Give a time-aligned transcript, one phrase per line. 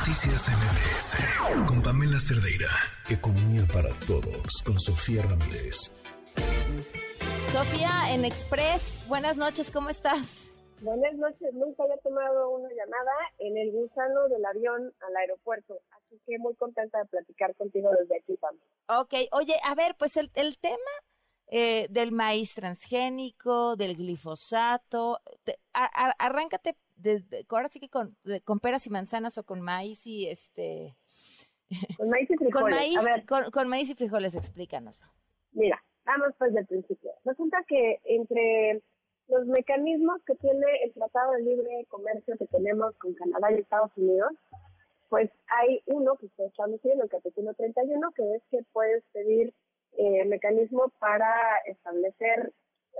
[0.00, 2.70] Noticias MBS con Pamela Cerdeira.
[3.10, 5.92] Economía para todos con Sofía Ramírez.
[7.52, 10.50] Sofía en Express, buenas noches, ¿cómo estás?
[10.80, 16.18] Buenas noches, nunca había tomado una llamada en el gusano del avión al aeropuerto, así
[16.26, 18.56] que muy contenta de platicar contigo desde aquí, Pam.
[18.88, 20.78] Ok, oye, a ver, pues el, el tema
[21.52, 25.20] eh, del maíz transgénico, del glifosato.
[26.18, 26.76] arráncate,
[27.48, 30.96] ahora sí que con, con, peras y manzanas o con maíz y este...
[31.98, 32.96] Con maíz y frijoles.
[32.96, 35.06] con, maíz, con, maíz y frijoles, explícanoslo.
[35.52, 37.12] Mira, vamos pues del principio.
[37.24, 38.82] Resulta que entre
[39.28, 43.92] los mecanismos que tiene el Tratado de Libre Comercio que tenemos con Canadá y Estados
[43.96, 44.32] Unidos,
[45.08, 49.54] pues hay uno que está establecido en el capítulo 31, que es que puedes pedir
[49.98, 51.34] eh, mecanismo para
[51.66, 52.52] establecer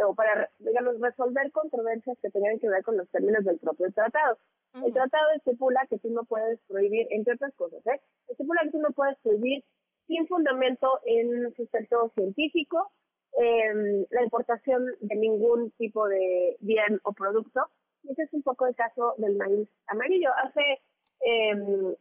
[0.07, 4.39] o para, digamos, resolver controversias que tengan que ver con los términos del propio tratado.
[4.75, 8.01] El tratado estipula que tú no puedes prohibir, entre otras cosas, ¿eh?
[8.29, 9.65] estipula que tú no puedes prohibir
[10.07, 12.91] sin fundamento en sustento científico
[13.39, 17.67] eh, la importación de ningún tipo de bien o producto.
[18.09, 20.31] Ese es un poco el caso del maíz amarillo.
[20.43, 20.81] Hace,
[21.25, 21.55] eh,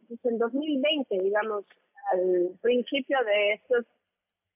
[0.08, 1.64] pues en 2020, digamos,
[2.12, 3.86] al principio de estos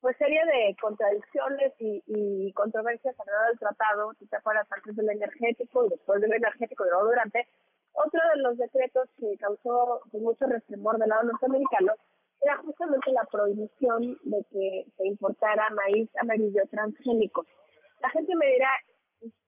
[0.04, 5.86] pues serie de contradicciones y, controversias alrededor del tratado, si te acuerdas, antes del energético
[5.86, 7.48] y después del energético y luego durante.
[7.94, 11.94] Otro de los decretos que causó pues, mucho resquemor del lado norteamericano
[12.42, 17.46] era justamente la prohibición de que se importara maíz amarillo transgénico.
[18.02, 18.68] La gente me dirá,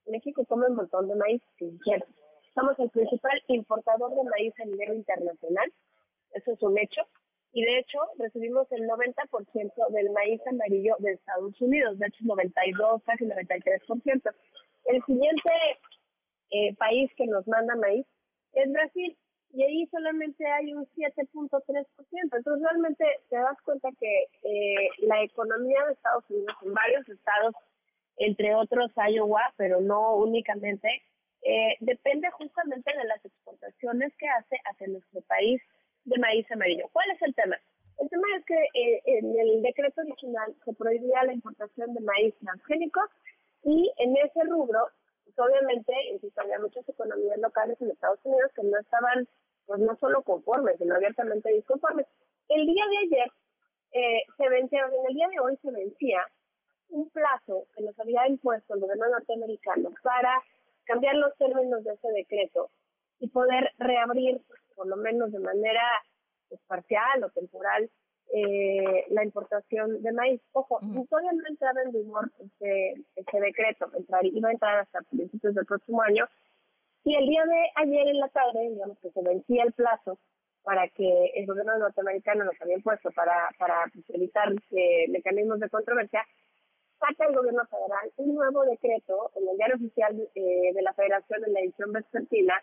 [0.06, 2.06] México come un montón de maíz, sin quiero.
[2.54, 5.70] Somos el principal importador de maíz a nivel internacional,
[6.32, 7.02] eso es un hecho
[7.56, 13.02] y de hecho recibimos el 90% del maíz amarillo de Estados Unidos, de hecho 92,
[13.04, 14.34] casi 93%.
[14.84, 15.52] El siguiente
[16.50, 18.04] eh, país que nos manda maíz
[18.52, 19.16] es Brasil
[19.54, 21.86] y ahí solamente hay un 7.3%.
[22.10, 27.54] Entonces realmente te das cuenta que eh, la economía de Estados Unidos en varios estados,
[28.18, 30.88] entre otros Iowa, pero no únicamente,
[31.40, 35.62] eh, depende justamente de las exportaciones que hace hacia nuestro país
[36.06, 36.88] de maíz amarillo.
[36.92, 37.56] ¿Cuál es el tema?
[37.98, 42.34] El tema es que eh, en el decreto original se prohibía la importación de maíz
[42.38, 43.00] transgénico
[43.64, 44.88] y en ese rubro,
[45.24, 49.26] pues obviamente, insisto, había muchas economías locales en Estados Unidos que no estaban,
[49.66, 52.06] pues no solo conformes, sino abiertamente disconformes.
[52.48, 53.32] El día de ayer
[53.92, 56.20] eh, se vencía, en el día de hoy se vencía
[56.90, 60.40] un plazo que nos había impuesto el gobierno norteamericano para
[60.84, 62.70] cambiar los términos de ese decreto
[63.18, 64.40] y poder reabrir
[64.76, 65.82] por lo menos de manera
[66.48, 67.90] pues, parcial o temporal,
[68.32, 70.40] eh, la importación de maíz.
[70.52, 70.78] Ojo,
[71.08, 75.66] todavía no entraba en vigor ese, ese decreto, entrar, iba a entrar hasta principios del
[75.66, 76.26] próximo año.
[77.04, 80.18] Y el día de ayer en la tarde, digamos que se vencía el plazo
[80.64, 85.70] para que el gobierno norteamericano nos había impuesto para, para pues, evitar eh, mecanismos de
[85.70, 86.26] controversia,
[86.98, 91.44] saca el gobierno federal un nuevo decreto en el diario oficial eh, de la federación
[91.44, 92.54] en la edición vespertina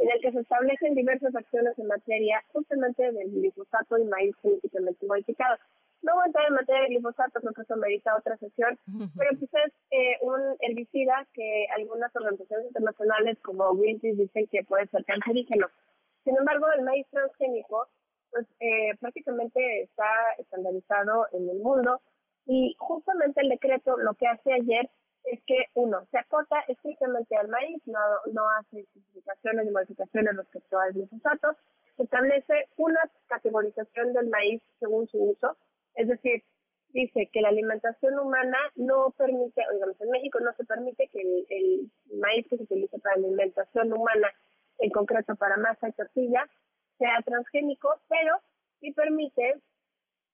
[0.00, 5.06] en el que se establecen diversas acciones en materia justamente del glifosato y maíz genéticamente
[5.06, 5.56] modificado.
[6.02, 8.78] No voy a entrar en materia de glifosato, creo que eso merita otra sesión,
[9.18, 15.04] pero pues eh, un herbicida que algunas organizaciones internacionales como Greenpeace dicen que puede ser
[15.04, 15.66] cancerígeno.
[16.24, 17.88] Sin embargo, el maíz transgénico
[18.30, 22.00] pues eh, prácticamente está estandarizado en el mundo
[22.46, 24.88] y justamente el decreto lo que hace ayer
[25.24, 27.98] es que, uno, se acota estrictamente al maíz, no,
[28.32, 31.56] no hace simplificaciones ni modificaciones respecto al glifosato,
[31.98, 35.56] establece una categorización del maíz según su uso,
[35.94, 36.42] es decir,
[36.92, 41.46] dice que la alimentación humana no permite, digamos, en México no se permite que el,
[41.50, 44.28] el maíz que se utilice para alimentación humana,
[44.78, 46.48] en concreto para masa y tortilla,
[46.98, 48.40] sea transgénico, pero
[48.80, 49.60] sí permite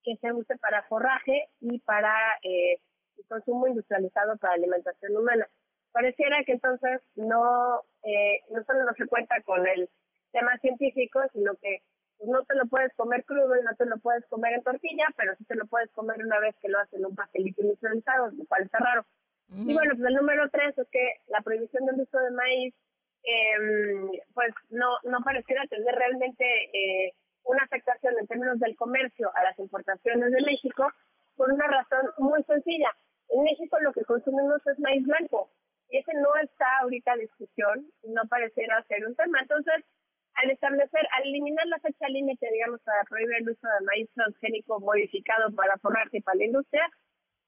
[0.02, 2.78] que se use para forraje y para eh,
[3.26, 5.46] consumo industrializado para alimentación humana.
[5.92, 9.88] Pareciera que entonces no, eh, no solo no se cuenta con el
[10.32, 11.82] tema científico, sino que
[12.18, 15.06] pues, no te lo puedes comer crudo y no te lo puedes comer en tortilla,
[15.16, 18.44] pero sí te lo puedes comer una vez que lo hacen un pastelito industrializado, lo
[18.46, 19.06] cual está raro.
[19.48, 22.74] Y bueno, pues el número tres es que la prohibición del uso de maíz,
[23.22, 27.12] eh, pues no, no pareciera tener realmente eh,
[27.44, 30.90] una afectación en términos del comercio a las importaciones de México,
[31.36, 32.90] por una razón muy sencilla.
[33.30, 35.50] En México lo que consumimos es maíz blanco
[35.90, 39.40] y ese no está ahorita en discusión, no pareciera ser un tema.
[39.40, 39.84] Entonces,
[40.34, 44.80] al establecer, al eliminar la fecha límite, digamos, para prohibir el uso de maíz transgénico
[44.80, 46.88] modificado para forrarse para la industria,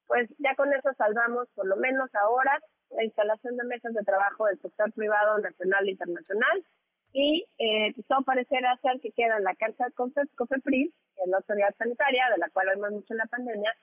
[0.07, 2.59] pues ya con eso salvamos por lo menos ahora
[2.89, 6.65] la instalación de mesas de trabajo del sector privado nacional e internacional
[7.13, 9.93] y eh, pues, todo parecerá ser que queda en la de
[10.35, 13.73] COFEPRIS, que es la autoridad sanitaria, de la cual hablamos mucho en la pandemia,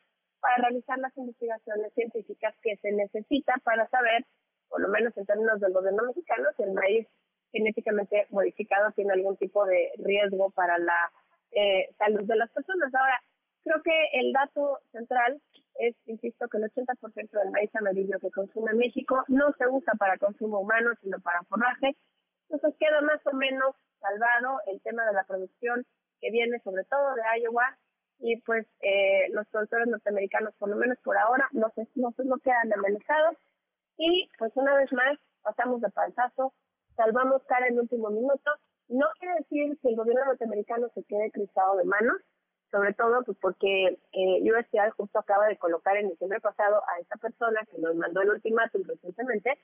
[0.40, 4.24] para realizar las investigaciones científicas que se necesita para saber,
[4.68, 7.06] por lo menos en términos del gobierno mexicano, si el maíz
[7.52, 11.10] genéticamente modificado tiene algún tipo de riesgo para la
[11.52, 12.94] eh, salud de las personas.
[12.94, 13.20] Ahora,
[13.64, 15.40] creo que el dato central
[15.78, 20.18] es, insisto, que el 80% del maíz amarillo que consume México no se usa para
[20.18, 21.96] consumo humano, sino para forraje.
[22.48, 25.84] Entonces queda más o menos salvado el tema de la producción
[26.20, 27.76] que viene sobre todo de Iowa
[28.18, 32.72] y pues eh, los productores norteamericanos, por lo menos por ahora, no se, no, quedan
[32.72, 33.36] amenazados
[33.98, 36.52] y pues una vez más pasamos de panzazo,
[36.96, 38.50] salvamos cara en el último minuto.
[38.88, 42.16] No quiere decir que el gobierno norteamericano se quede cruzado de manos,
[42.70, 47.16] sobre todo pues porque eh, USDA justo acaba de colocar en diciembre pasado a esta
[47.16, 49.58] persona que nos mandó el ultimátum recientemente,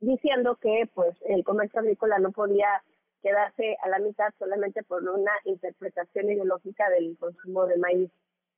[0.00, 2.82] diciendo que pues el comercio agrícola no podía
[3.22, 8.10] quedarse a la mitad solamente por una interpretación ideológica del consumo de maíz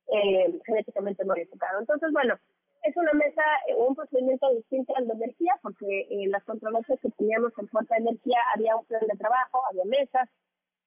[0.07, 1.79] eh, genéticamente modificado.
[1.79, 2.35] Entonces, bueno,
[2.83, 7.09] es una mesa, eh, un procedimiento distinto al de energía, porque eh, las controversias que
[7.11, 10.29] teníamos en Fuerza de Energía había un plan de trabajo, había mesas,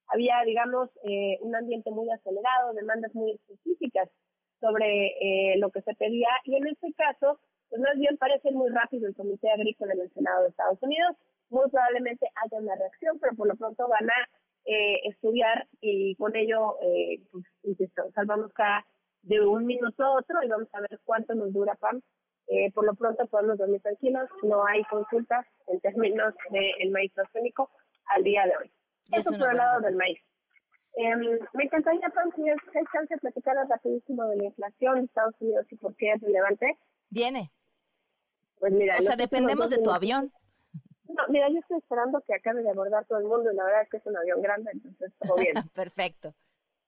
[0.08, 4.08] había, digamos, eh, un ambiente muy acelerado, demandas muy específicas
[4.60, 7.38] sobre eh, lo que se pedía, y en este caso,
[7.68, 11.16] pues más bien parece muy rápido el Comité Agrícola en el Senado de Estados Unidos,
[11.54, 14.28] muy probablemente haya una reacción, pero por lo pronto van a
[14.66, 18.84] eh, estudiar y con ello, eh, pues, insisto, salvamos cada
[19.22, 22.02] de un minuto a otro y vamos a ver cuánto nos dura PAM.
[22.46, 27.70] Eh, por lo pronto podemos dormir tranquilos, no hay consultas en términos del maíz transgénico
[28.06, 28.70] al día de hoy.
[29.12, 30.18] Eso por el lado del maíz.
[30.96, 31.16] Eh,
[31.54, 35.66] me encantaría, Pam, si hay chance de platicar rapidísimo de la inflación de Estados Unidos
[35.70, 36.78] y por qué es relevante.
[37.08, 37.50] Viene.
[38.58, 40.30] Pues mira, o sea, dependemos de tu avión.
[41.14, 43.82] No, mira, yo estoy esperando que acabe de abordar todo el mundo y la verdad
[43.82, 45.54] es que es un avión grande, entonces todo bien.
[45.74, 46.34] Perfecto.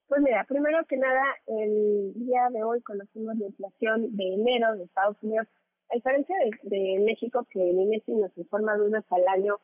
[0.08, 4.84] Pues mira, primero que nada, el día de hoy conocimos la inflación de enero de
[4.84, 5.46] Estados Unidos.
[5.90, 9.58] A diferencia de, México, que el INEGI nos informa dos veces al año,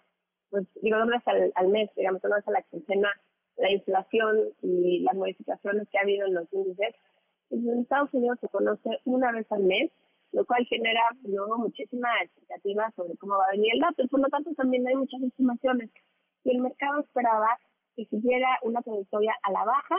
[0.51, 3.09] pues digo dos veces al, mes, digamos, una vez a la quincena,
[3.57, 6.95] la inflación y las modificaciones que ha habido en los índices.
[7.51, 9.91] En Estados Unidos se conoce una vez al mes,
[10.33, 14.21] lo cual genera luego muchísima expectativa sobre cómo va a venir el dato y por
[14.21, 15.91] lo tanto también hay muchas estimaciones.
[16.45, 17.59] Y el mercado esperaba
[17.95, 19.97] que siguiera una trayectoria a la baja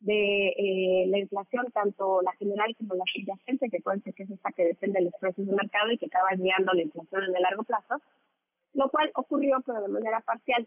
[0.00, 4.30] de eh, la inflación, tanto la general como la subyacente, que puede ser que es
[4.30, 7.36] esa que depende de los precios del mercado y que acaba guiando la inflación en
[7.36, 8.00] el largo plazo,
[8.72, 10.66] lo cual ocurrió pero de manera parcial.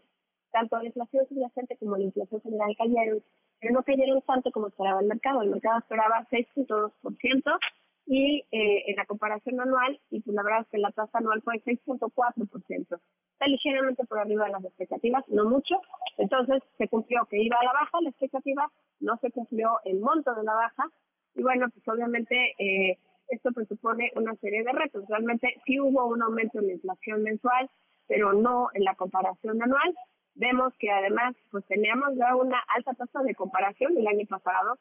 [0.50, 3.22] Tanto la inflación subyacente como la inflación general cayeron,
[3.60, 5.42] pero no cayeron tanto como esperaba el mercado.
[5.42, 7.58] El mercado esperaba 6.2%
[8.08, 11.42] y eh, en la comparación anual, y pues la verdad es que la tasa anual
[11.42, 12.98] fue 6.4%
[13.38, 15.80] está ligeramente por arriba de las expectativas, no mucho.
[16.16, 18.68] Entonces se cumplió que iba a la baja la expectativa,
[18.98, 20.90] no se cumplió el monto de la baja
[21.36, 25.04] y bueno, pues obviamente eh, esto presupone una serie de retos.
[25.08, 27.70] Realmente sí hubo un aumento en la inflación mensual,
[28.08, 29.94] pero no en la comparación anual.
[30.34, 34.78] Vemos que además pues teníamos ya una alta tasa de comparación el año pasado.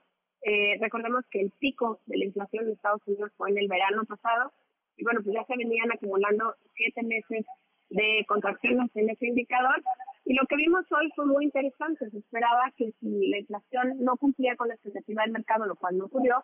[0.50, 4.06] Eh, recordemos que el pico de la inflación en Estados Unidos fue en el verano
[4.06, 4.54] pasado
[4.96, 7.46] y bueno, pues ya se venían acumulando siete meses
[7.90, 9.76] de contracciones en ese indicador.
[10.24, 12.10] Y lo que vimos hoy fue muy interesante.
[12.10, 15.98] Se esperaba que si la inflación no cumplía con la expectativa del mercado, lo cual
[15.98, 16.42] no ocurrió,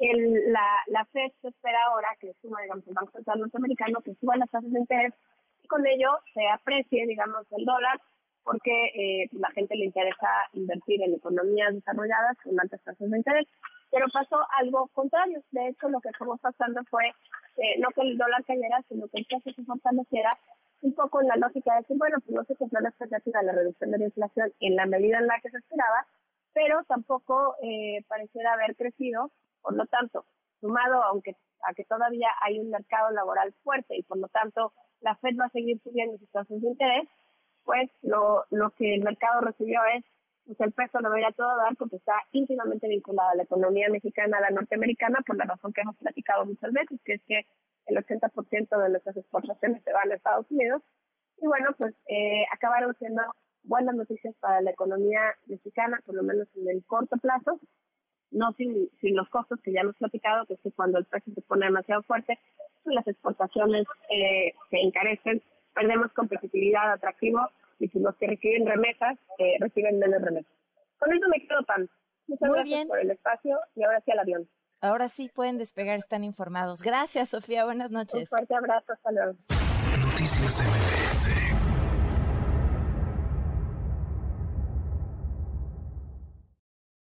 [0.00, 4.14] el, la, la FED se espera ahora que suba, digamos, el Banco Central Norteamericano, que
[4.16, 5.14] suba las tasas de interés
[5.62, 8.00] y con ello se aprecie, digamos, el dólar,
[8.46, 13.48] porque eh, la gente le interesa invertir en economías desarrolladas con altas tasas de interés.
[13.90, 15.42] Pero pasó algo contrario.
[15.50, 17.08] De hecho, lo que estamos pasando fue
[17.56, 20.38] eh, no que el dólar cayera, sino que el precio se fortaleciera
[20.82, 23.46] un poco en la lógica de decir, bueno, pues no se cumplió la expectativa de
[23.46, 26.06] la reducción de la inflación en la medida en la que se esperaba,
[26.52, 30.24] pero tampoco eh, pareciera haber crecido, por lo tanto,
[30.60, 31.34] sumado aunque
[31.68, 35.46] a que todavía hay un mercado laboral fuerte y por lo tanto la Fed va
[35.46, 37.08] a seguir subiendo sus tasas de interés,
[37.66, 40.04] pues lo, lo que el mercado recibió es
[40.46, 44.38] pues el peso lo va todo dar porque está íntimamente vinculado a la economía mexicana,
[44.38, 47.46] a la norteamericana, por la razón que hemos platicado muchas veces, que es que
[47.86, 50.82] el 80% de nuestras exportaciones se van a Estados Unidos.
[51.38, 53.22] Y bueno, pues eh, acabaron siendo
[53.64, 57.58] buenas noticias para la economía mexicana, por lo menos en el corto plazo,
[58.30, 61.34] no sin, sin los costos que ya hemos platicado, que es que cuando el precio
[61.34, 62.38] se pone demasiado fuerte,
[62.84, 65.42] pues las exportaciones eh, se encarecen,
[65.76, 67.40] perdemos competitividad, atractivo,
[67.78, 70.52] y si los que reciben remesas eh, reciben menos remesas.
[70.98, 71.88] Con eso me quedo tan.
[72.26, 74.48] Muchas Muy gracias por el espacio y ahora sí al avión.
[74.80, 76.82] Ahora sí pueden despegar, están informados.
[76.82, 77.64] Gracias, Sofía.
[77.64, 78.22] Buenas noches.
[78.22, 78.92] Un fuerte abrazo.
[78.92, 79.34] Hasta luego.
[79.98, 81.05] Noticias